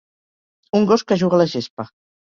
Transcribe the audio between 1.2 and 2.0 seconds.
juga a la gespa